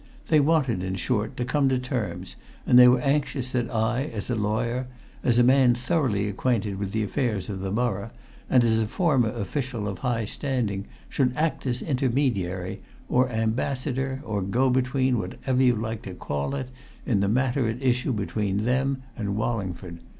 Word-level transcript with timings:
They 0.29 0.39
wanted, 0.39 0.81
in 0.81 0.95
short, 0.95 1.37
to 1.37 1.45
come 1.45 1.69
to 1.69 1.77
terms, 1.77 2.35
and 2.65 2.79
they 2.79 2.87
were 2.87 3.01
anxious 3.01 3.51
that 3.51 3.69
I, 3.69 4.05
as 4.05 4.31
a 4.31 4.35
lawyer, 4.35 4.87
as 5.23 5.37
a 5.37 5.43
man 5.43 5.75
thoroughly 5.75 6.27
acquainted 6.27 6.79
with 6.79 6.91
the 6.91 7.03
affairs 7.03 7.51
of 7.51 7.59
the 7.59 7.69
borough, 7.69 8.09
and 8.49 8.63
as 8.63 8.79
a 8.79 8.87
former 8.87 9.29
official 9.29 9.87
of 9.87 9.99
high 9.99 10.25
standing, 10.25 10.87
should 11.07 11.35
act 11.37 11.67
as 11.67 11.83
intermediary, 11.83 12.81
or 13.09 13.29
ambassador, 13.29 14.23
or 14.25 14.41
go 14.41 14.71
between, 14.71 15.19
whatever 15.19 15.61
you 15.61 15.75
like 15.75 16.01
to 16.01 16.15
call 16.15 16.55
it, 16.55 16.69
in 17.05 17.19
the 17.19 17.29
matter 17.29 17.67
at 17.67 17.79
issue 17.83 18.11
between 18.11 18.63
them 18.63 19.03
and 19.15 19.35
Wallingford. 19.35 19.99